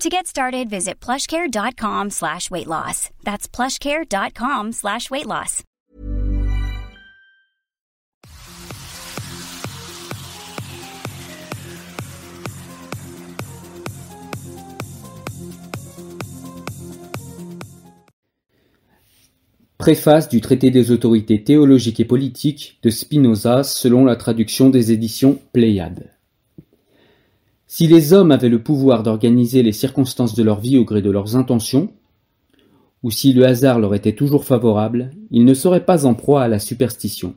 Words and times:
To 0.00 0.08
get 0.08 0.28
started, 0.28 0.70
visit 0.70 1.00
plushcare.com 1.00 2.10
slash 2.10 2.52
weight 2.52 2.68
loss. 2.68 3.10
That's 3.24 3.48
plushcare.com 3.48 4.70
slash 4.70 5.10
weight 5.10 5.26
loss. 5.26 5.64
Préface 19.78 20.28
du 20.28 20.40
traité 20.40 20.70
des 20.70 20.92
autorités 20.92 21.42
théologiques 21.42 21.98
et 21.98 22.04
politiques 22.04 22.78
de 22.84 22.90
Spinoza 22.90 23.64
selon 23.64 24.04
la 24.04 24.14
traduction 24.14 24.70
des 24.70 24.92
éditions 24.92 25.40
Pléiade. 25.52 26.17
Si 27.70 27.86
les 27.86 28.14
hommes 28.14 28.32
avaient 28.32 28.48
le 28.48 28.62
pouvoir 28.62 29.02
d'organiser 29.02 29.62
les 29.62 29.72
circonstances 29.72 30.34
de 30.34 30.42
leur 30.42 30.58
vie 30.58 30.78
au 30.78 30.84
gré 30.84 31.02
de 31.02 31.10
leurs 31.10 31.36
intentions, 31.36 31.92
ou 33.02 33.10
si 33.10 33.34
le 33.34 33.46
hasard 33.46 33.78
leur 33.78 33.94
était 33.94 34.14
toujours 34.14 34.46
favorable, 34.46 35.10
ils 35.30 35.44
ne 35.44 35.52
seraient 35.52 35.84
pas 35.84 36.06
en 36.06 36.14
proie 36.14 36.42
à 36.42 36.48
la 36.48 36.60
superstition. 36.60 37.34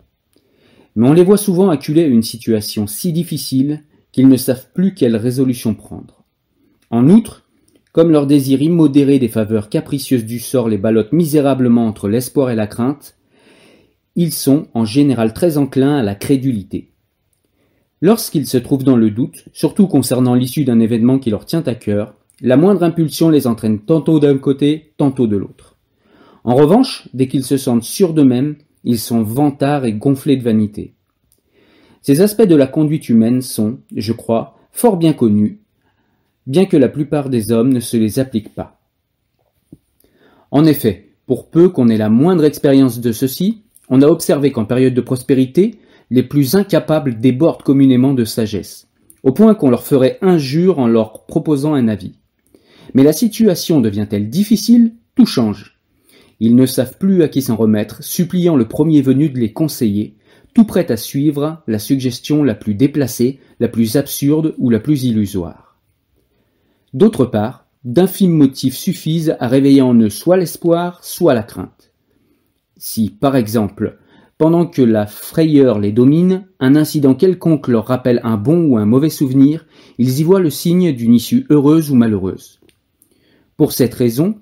Mais 0.96 1.08
on 1.10 1.14
les 1.14 1.26
voit 1.26 1.38
souvent 1.38 1.70
acculés 1.70 2.06
à 2.06 2.08
une 2.08 2.24
situation 2.24 2.88
si 2.88 3.12
difficile 3.12 3.84
qu'ils 4.14 4.30
ne 4.30 4.38
savent 4.38 4.68
plus 4.74 4.94
quelle 4.94 5.18
résolution 5.18 5.74
prendre. 5.74 6.24
En 6.92 7.10
outre, 7.10 7.44
comme 7.92 8.12
leur 8.12 8.26
désir 8.26 8.62
immodéré 8.62 9.20
des 9.20 9.28
faveurs 9.28 9.68
capricieuses 9.68 10.26
du 10.26 10.40
sort 10.40 10.70
les 10.70 10.78
ballotte 10.78 11.12
misérablement 11.12 11.86
entre 11.86 12.08
l'espoir 12.08 12.50
et 12.52 12.56
la 12.56 12.68
crainte, 12.68 13.18
ils 14.16 14.32
sont 14.32 14.68
en 14.74 14.86
général 14.86 15.34
très 15.34 15.58
enclins 15.58 15.98
à 15.98 16.04
la 16.04 16.16
crédulité. 16.16 16.91
Lorsqu'ils 18.02 18.48
se 18.48 18.58
trouvent 18.58 18.84
dans 18.84 18.98
le 18.98 19.12
doute, 19.12 19.46
surtout 19.54 19.88
concernant 19.88 20.34
l'issue 20.34 20.64
d'un 20.64 20.80
événement 20.80 21.20
qui 21.20 21.30
leur 21.30 21.46
tient 21.46 21.64
à 21.68 21.76
cœur, 21.76 22.16
la 22.42 22.58
moindre 22.58 22.84
impulsion 22.84 23.30
les 23.30 23.46
entraîne 23.46 23.80
tantôt 23.80 24.20
d'un 24.20 24.40
côté, 24.40 24.94
tantôt 24.98 25.28
de 25.28 25.38
l'autre. 25.38 25.78
En 26.44 26.56
revanche, 26.56 27.08
dès 27.14 27.28
qu'ils 27.28 27.44
se 27.44 27.58
sentent 27.58 27.84
sûrs 27.84 28.16
d'eux-mêmes, 28.16 28.56
ils 28.84 28.98
sont 28.98 29.22
vantards 29.22 29.86
et 29.86 29.94
gonflés 29.94 30.38
de 30.38 30.44
vanité. 30.44 30.96
Ces 32.02 32.22
aspects 32.22 32.42
de 32.42 32.56
la 32.56 32.66
conduite 32.66 33.10
humaine 33.10 33.44
sont, 33.44 33.78
je 33.96 34.14
crois, 34.14 34.58
fort 34.72 34.98
bien 34.98 35.14
connus, 35.14 35.60
bien 36.48 36.66
que 36.66 36.78
la 36.78 36.90
plupart 36.90 37.30
des 37.30 37.52
hommes 37.52 37.72
ne 37.72 37.80
se 37.80 37.98
les 37.98 38.18
appliquent 38.18 38.56
pas. 38.56 38.80
En 40.50 40.66
effet, 40.66 41.12
pour 41.28 41.52
peu 41.52 41.70
qu'on 41.70 41.90
ait 41.90 41.98
la 41.98 42.10
moindre 42.10 42.46
expérience 42.46 43.00
de 43.00 43.12
ceci, 43.12 43.62
on 43.90 44.02
a 44.02 44.08
observé 44.08 44.52
qu'en 44.52 44.66
période 44.66 44.96
de 44.96 45.02
prospérité, 45.02 45.78
les 46.12 46.24
plus 46.24 46.56
incapables 46.56 47.20
débordent 47.20 47.64
communément 47.64 48.14
de 48.14 48.26
sagesse, 48.26 48.90
au 49.24 49.32
point 49.32 49.56
qu'on 49.56 49.70
leur 49.70 49.84
ferait 49.84 50.20
injure 50.22 50.78
en 50.78 50.88
leur 50.88 51.26
proposant 51.26 51.74
un 51.74 51.88
avis. 51.88 52.20
Mais 52.94 53.04
la 53.04 53.14
situation 53.14 53.80
devient-elle 53.80 54.30
difficile? 54.30 54.94
Tout 55.16 55.26
change. 55.26 55.80
Ils 56.42 56.56
ne 56.56 56.66
savent 56.66 56.98
plus 56.98 57.24
à 57.24 57.30
qui 57.30 57.42
s'en 57.42 57.56
remettre, 57.56 58.04
suppliant 58.04 58.58
le 58.58 58.68
premier 58.68 59.02
venu 59.02 59.30
de 59.30 59.40
les 59.40 59.54
conseiller, 59.54 60.18
tout 60.54 60.66
prêt 60.66 60.92
à 60.92 60.98
suivre 60.98 61.64
la 61.66 61.80
suggestion 61.80 62.44
la 62.44 62.56
plus 62.56 62.76
déplacée, 62.76 63.40
la 63.62 63.70
plus 63.70 63.96
absurde 63.96 64.54
ou 64.58 64.70
la 64.70 64.80
plus 64.80 65.06
illusoire. 65.06 65.80
D'autre 66.94 67.26
part, 67.26 67.68
d'infimes 67.86 68.36
motifs 68.36 68.76
suffisent 68.76 69.38
à 69.40 69.48
réveiller 69.48 69.82
en 69.82 69.94
eux 69.94 70.10
soit 70.10 70.36
l'espoir, 70.36 71.04
soit 71.06 71.34
la 71.34 71.44
crainte. 71.44 71.94
Si, 72.76 73.10
par 73.10 73.38
exemple, 73.38 73.98
pendant 74.42 74.66
que 74.66 74.82
la 74.82 75.06
frayeur 75.06 75.78
les 75.78 75.92
domine, 75.92 76.48
un 76.60 76.76
incident 76.76 77.14
quelconque 77.14 77.68
leur 77.68 77.86
rappelle 77.86 78.20
un 78.24 78.38
bon 78.38 78.64
ou 78.66 78.78
un 78.78 78.88
mauvais 78.88 79.12
souvenir, 79.12 79.68
ils 80.00 80.20
y 80.20 80.24
voient 80.24 80.40
le 80.40 80.50
signe 80.50 80.94
d'une 80.94 81.14
issue 81.14 81.46
heureuse 81.52 81.92
ou 81.92 81.96
malheureuse. 81.96 82.60
Pour 83.56 83.72
cette 83.72 83.94
raison, 83.94 84.40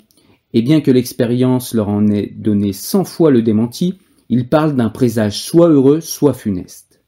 et 0.54 0.62
bien 0.62 0.80
que 0.80 0.90
l'expérience 0.90 1.74
leur 1.74 1.90
en 1.90 2.08
ait 2.08 2.34
donné 2.34 2.72
cent 2.72 3.04
fois 3.04 3.30
le 3.30 3.42
démenti, 3.42 4.00
ils 4.30 4.48
parlent 4.48 4.78
d'un 4.78 4.88
présage 4.88 5.42
soit 5.42 5.68
heureux, 5.68 6.00
soit 6.00 6.34
funeste. 6.34 7.02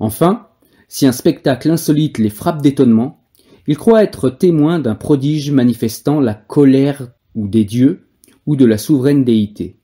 Enfin, 0.00 0.48
si 0.88 1.06
un 1.06 1.12
spectacle 1.12 1.70
insolite 1.70 2.18
les 2.18 2.30
frappe 2.30 2.62
d'étonnement, 2.62 3.20
ils 3.68 3.78
croient 3.78 4.02
être 4.02 4.28
témoins 4.28 4.80
d'un 4.80 4.96
prodige 4.96 5.52
manifestant 5.52 6.18
la 6.18 6.34
colère 6.34 7.12
ou 7.36 7.46
des 7.46 7.64
dieux 7.64 8.08
ou 8.44 8.56
de 8.56 8.64
la 8.64 8.76
souveraine 8.76 9.22
déité. 9.22 9.78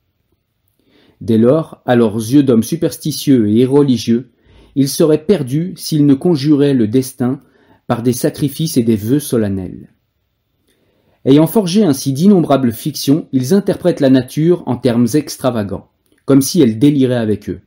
Dès 1.22 1.38
lors, 1.38 1.81
à 1.87 1.94
leurs 1.94 2.16
yeux 2.16 2.43
d'hommes 2.43 2.65
superstitieux 2.65 3.49
et 3.49 3.53
irreligieux, 3.53 4.33
ils 4.75 4.88
seraient 4.88 5.25
perdus 5.25 5.72
s'ils 5.77 6.05
ne 6.05 6.15
conjuraient 6.15 6.75
le 6.75 6.88
destin 6.88 7.38
par 7.87 8.03
des 8.03 8.12
sacrifices 8.12 8.77
et 8.77 8.83
des 8.83 8.97
vœux 8.97 9.21
solennels. 9.21 9.91
Ayant 11.25 11.47
forgé 11.47 11.84
ainsi 11.84 12.12
d'innombrables 12.12 12.72
fictions, 12.72 13.28
ils 13.31 13.55
interprètent 13.55 14.00
la 14.00 14.11
nature 14.11 14.65
en 14.66 14.77
termes 14.77 15.06
extravagants, 15.15 15.93
comme 16.25 16.43
si 16.43 16.61
elle 16.61 16.81
délirait 16.81 17.15
avec 17.15 17.49
eux. 17.49 17.61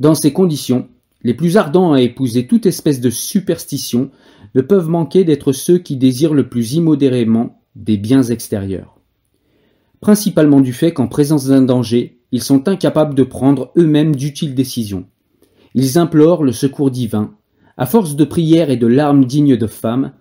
Dans 0.00 0.16
ces 0.16 0.32
conditions, 0.32 0.88
les 1.22 1.34
plus 1.34 1.58
ardents 1.58 1.92
à 1.92 2.02
épouser 2.02 2.48
toute 2.48 2.66
espèce 2.66 3.00
de 3.00 3.10
superstition 3.10 4.10
ne 4.56 4.62
peuvent 4.62 4.88
manquer 4.88 5.22
d'être 5.22 5.52
ceux 5.52 5.78
qui 5.78 5.96
désirent 5.96 6.34
le 6.34 6.48
plus 6.48 6.72
immodérément 6.72 7.62
des 7.76 7.98
biens 7.98 8.24
extérieurs. 8.24 8.98
Principalement 10.00 10.60
du 10.60 10.72
fait 10.72 10.92
qu'en 10.92 11.06
présence 11.06 11.46
d'un 11.46 11.62
danger, 11.62 12.17
ils 12.32 12.42
sont 12.42 12.68
incapables 12.68 13.14
de 13.14 13.22
prendre 13.22 13.72
eux-mêmes 13.76 14.14
d'utiles 14.14 14.54
décisions. 14.54 15.06
Ils 15.74 15.98
implorent 15.98 16.44
le 16.44 16.52
secours 16.52 16.90
divin. 16.90 17.34
À 17.76 17.86
force 17.86 18.16
de 18.16 18.24
prières 18.24 18.70
et 18.70 18.76
de 18.76 18.86
larmes 18.86 19.24
dignes 19.24 19.56
de 19.56 19.66
femmes, 19.66 20.12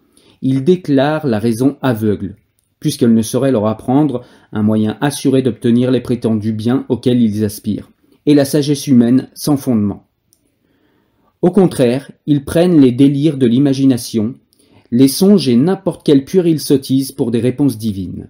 ils 0.41 0.63
déclarent 0.63 1.25
la 1.25 1.39
raison 1.39 1.77
aveugle, 1.81 2.35
puisqu'elle 2.79 3.13
ne 3.13 3.21
saurait 3.21 3.51
leur 3.51 3.67
apprendre 3.67 4.23
un 4.51 4.61
moyen 4.61 4.97
assuré 5.01 5.41
d'obtenir 5.41 5.91
les 5.91 6.01
prétendus 6.01 6.53
biens 6.53 6.85
auxquels 6.89 7.21
ils 7.21 7.43
aspirent, 7.43 7.89
et 8.25 8.35
la 8.35 8.45
sagesse 8.45 8.87
humaine 8.87 9.29
sans 9.33 9.57
fondement. 9.57 10.07
Au 11.41 11.51
contraire, 11.51 12.11
ils 12.25 12.45
prennent 12.45 12.79
les 12.79 12.91
délires 12.91 13.37
de 13.37 13.47
l'imagination, 13.47 14.35
les 14.91 15.07
songes 15.07 15.49
et 15.49 15.55
n'importe 15.55 16.05
quelle 16.05 16.25
puérile 16.25 16.59
sottise 16.59 17.11
pour 17.11 17.31
des 17.31 17.39
réponses 17.39 17.77
divines. 17.77 18.29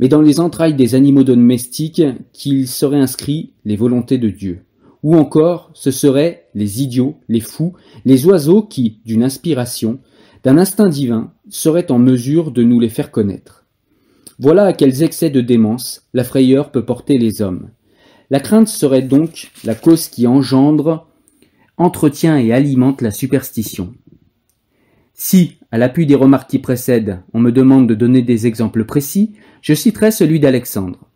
mais 0.00 0.08
dans 0.08 0.22
les 0.22 0.40
entrailles 0.40 0.74
des 0.74 0.94
animaux 0.94 1.24
domestiques 1.24 2.02
qu'il 2.32 2.68
serait 2.68 3.00
inscrit 3.00 3.52
les 3.64 3.76
volontés 3.76 4.18
de 4.18 4.30
Dieu. 4.30 4.62
Ou 5.02 5.16
encore, 5.16 5.70
ce 5.74 5.90
seraient 5.90 6.46
les 6.54 6.82
idiots, 6.82 7.16
les 7.28 7.40
fous, 7.40 7.74
les 8.04 8.26
oiseaux 8.26 8.62
qui, 8.62 8.98
d'une 9.04 9.22
inspiration, 9.22 9.98
d'un 10.42 10.58
instinct 10.58 10.88
divin, 10.88 11.32
seraient 11.48 11.90
en 11.90 11.98
mesure 11.98 12.50
de 12.50 12.62
nous 12.62 12.80
les 12.80 12.88
faire 12.88 13.10
connaître. 13.10 13.66
Voilà 14.38 14.64
à 14.64 14.72
quels 14.72 15.02
excès 15.02 15.30
de 15.30 15.40
démence 15.40 16.02
la 16.12 16.24
frayeur 16.24 16.70
peut 16.70 16.84
porter 16.84 17.18
les 17.18 17.40
hommes. 17.40 17.70
La 18.30 18.40
crainte 18.40 18.68
serait 18.68 19.02
donc 19.02 19.50
la 19.64 19.74
cause 19.74 20.08
qui 20.08 20.26
engendre, 20.26 21.06
entretient 21.76 22.36
et 22.36 22.52
alimente 22.52 23.00
la 23.00 23.10
superstition. 23.10 23.94
Si, 25.14 25.56
à 25.76 25.78
l'appui 25.78 26.06
des 26.06 26.14
remarques 26.14 26.48
qui 26.48 26.58
précèdent, 26.58 27.20
on 27.34 27.38
me 27.38 27.52
demande 27.52 27.86
de 27.86 27.94
donner 27.94 28.22
des 28.22 28.46
exemples 28.46 28.86
précis, 28.86 29.34
je 29.60 29.74
citerai 29.74 30.10
celui 30.10 30.40
d'Alexandre. 30.40 31.10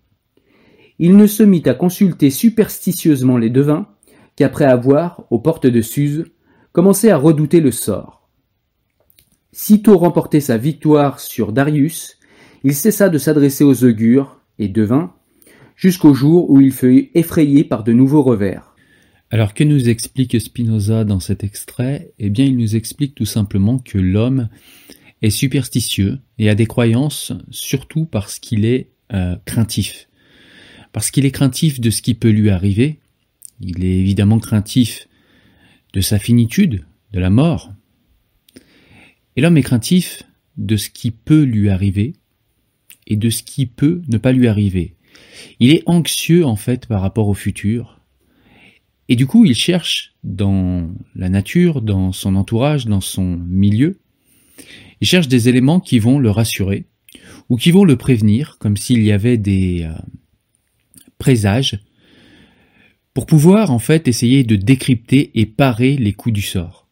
Il 0.98 1.16
ne 1.16 1.26
se 1.26 1.42
mit 1.42 1.62
à 1.64 1.72
consulter 1.72 2.28
superstitieusement 2.28 3.38
les 3.38 3.48
devins 3.48 3.86
qu'après 4.36 4.66
avoir, 4.66 5.24
aux 5.30 5.38
portes 5.38 5.66
de 5.66 5.80
Suse, 5.80 6.26
commencé 6.72 7.08
à 7.08 7.16
redouter 7.16 7.60
le 7.60 7.70
sort. 7.70 8.28
Sitôt 9.50 9.96
remporté 9.96 10.40
sa 10.40 10.58
victoire 10.58 11.20
sur 11.20 11.52
Darius, 11.52 12.18
il 12.62 12.74
cessa 12.74 13.08
de 13.08 13.16
s'adresser 13.16 13.64
aux 13.64 13.82
augures 13.82 14.42
et 14.58 14.68
devins, 14.68 15.14
jusqu'au 15.74 16.12
jour 16.12 16.50
où 16.50 16.60
il 16.60 16.72
fut 16.72 17.10
effrayé 17.14 17.64
par 17.64 17.82
de 17.82 17.94
nouveaux 17.94 18.22
revers. 18.22 18.69
Alors 19.32 19.54
que 19.54 19.62
nous 19.62 19.88
explique 19.88 20.40
Spinoza 20.40 21.04
dans 21.04 21.20
cet 21.20 21.44
extrait? 21.44 22.12
Eh 22.18 22.30
bien, 22.30 22.44
il 22.44 22.56
nous 22.56 22.74
explique 22.74 23.14
tout 23.14 23.26
simplement 23.26 23.78
que 23.78 23.96
l'homme 23.96 24.48
est 25.22 25.30
superstitieux 25.30 26.18
et 26.38 26.50
a 26.50 26.56
des 26.56 26.66
croyances 26.66 27.32
surtout 27.50 28.06
parce 28.06 28.40
qu'il 28.40 28.64
est 28.64 28.90
euh, 29.12 29.36
craintif. 29.44 30.08
Parce 30.92 31.12
qu'il 31.12 31.24
est 31.24 31.30
craintif 31.30 31.80
de 31.80 31.90
ce 31.90 32.02
qui 32.02 32.14
peut 32.14 32.30
lui 32.30 32.50
arriver. 32.50 32.98
Il 33.60 33.84
est 33.84 33.98
évidemment 33.98 34.40
craintif 34.40 35.06
de 35.92 36.00
sa 36.00 36.18
finitude, 36.18 36.84
de 37.12 37.20
la 37.20 37.30
mort. 37.30 37.72
Et 39.36 39.42
l'homme 39.42 39.58
est 39.58 39.62
craintif 39.62 40.24
de 40.56 40.76
ce 40.76 40.90
qui 40.90 41.12
peut 41.12 41.42
lui 41.42 41.70
arriver 41.70 42.14
et 43.06 43.14
de 43.14 43.30
ce 43.30 43.44
qui 43.44 43.66
peut 43.66 44.02
ne 44.08 44.18
pas 44.18 44.32
lui 44.32 44.48
arriver. 44.48 44.96
Il 45.60 45.70
est 45.70 45.84
anxieux 45.86 46.44
en 46.44 46.56
fait 46.56 46.86
par 46.86 47.00
rapport 47.00 47.28
au 47.28 47.34
futur. 47.34 47.99
Et 49.10 49.16
du 49.16 49.26
coup, 49.26 49.44
il 49.44 49.56
cherche 49.56 50.14
dans 50.22 50.88
la 51.16 51.28
nature, 51.28 51.82
dans 51.82 52.12
son 52.12 52.36
entourage, 52.36 52.86
dans 52.86 53.00
son 53.00 53.38
milieu, 53.38 53.98
il 55.00 55.08
cherche 55.08 55.26
des 55.26 55.48
éléments 55.48 55.80
qui 55.80 55.98
vont 55.98 56.20
le 56.20 56.30
rassurer 56.30 56.86
ou 57.48 57.56
qui 57.56 57.72
vont 57.72 57.84
le 57.84 57.96
prévenir, 57.96 58.56
comme 58.60 58.76
s'il 58.76 59.02
y 59.02 59.10
avait 59.10 59.36
des 59.36 59.82
euh, 59.82 59.92
présages, 61.18 61.80
pour 63.12 63.26
pouvoir 63.26 63.72
en 63.72 63.80
fait 63.80 64.06
essayer 64.06 64.44
de 64.44 64.54
décrypter 64.54 65.32
et 65.34 65.44
parer 65.44 65.96
les 65.96 66.12
coups 66.12 66.32
du 66.32 66.42
sort. 66.42 66.86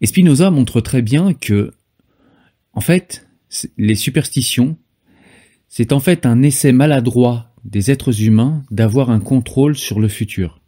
Et 0.00 0.06
Spinoza 0.06 0.52
montre 0.52 0.80
très 0.80 1.02
bien 1.02 1.34
que, 1.34 1.72
en 2.72 2.80
fait, 2.80 3.26
les 3.76 3.96
superstitions, 3.96 4.78
c'est 5.66 5.92
en 5.92 5.98
fait 5.98 6.24
un 6.24 6.42
essai 6.42 6.70
maladroit 6.70 7.55
des 7.66 7.90
êtres 7.90 8.22
humains 8.22 8.64
d'avoir 8.70 9.10
un 9.10 9.20
contrôle 9.20 9.76
sur 9.76 9.98
le 9.98 10.08
futur. 10.08 10.60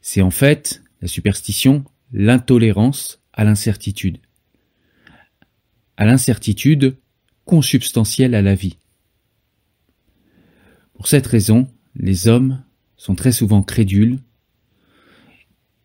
C'est 0.00 0.22
en 0.22 0.30
fait, 0.30 0.82
la 1.02 1.08
superstition, 1.08 1.84
l'intolérance 2.12 3.22
à 3.32 3.44
l'incertitude. 3.44 4.18
À 5.98 6.06
l'incertitude 6.06 6.96
consubstantielle 7.44 8.34
à 8.34 8.40
la 8.40 8.54
vie. 8.54 8.78
Pour 10.94 11.08
cette 11.08 11.26
raison, 11.26 11.68
les 11.94 12.26
hommes 12.26 12.62
sont 12.96 13.14
très 13.14 13.32
souvent 13.32 13.62
crédules 13.62 14.18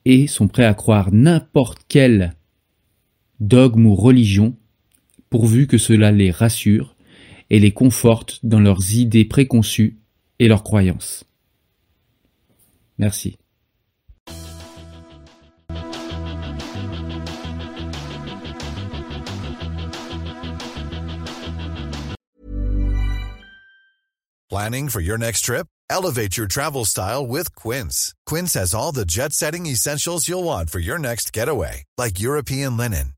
et 0.05 0.27
sont 0.27 0.47
prêts 0.47 0.65
à 0.65 0.73
croire 0.73 1.11
n'importe 1.11 1.81
quel 1.89 2.35
dogme 3.41 3.87
ou 3.87 3.95
religion 3.95 4.57
pourvu 5.29 5.67
que 5.67 5.77
cela 5.77 6.11
les 6.11 6.31
rassure 6.31 6.94
et 7.49 7.59
les 7.59 7.71
conforte 7.71 8.39
dans 8.43 8.59
leurs 8.59 8.93
idées 8.93 9.25
préconçues 9.25 9.97
et 10.39 10.47
leurs 10.47 10.63
croyances. 10.63 11.23
Merci. 12.97 13.37
Planning 24.49 24.87
for 24.87 25.01
your 25.01 25.17
next 25.17 25.41
trip? 25.41 25.67
Elevate 25.89 26.37
your 26.37 26.47
travel 26.47 26.85
style 26.85 27.27
with 27.27 27.53
Quince. 27.55 28.13
Quince 28.25 28.53
has 28.53 28.73
all 28.73 28.93
the 28.93 29.05
jet 29.05 29.33
setting 29.33 29.65
essentials 29.65 30.29
you'll 30.29 30.45
want 30.45 30.69
for 30.69 30.79
your 30.79 30.97
next 30.97 31.33
getaway, 31.33 31.83
like 31.97 32.21
European 32.21 32.77
linen, 32.77 33.14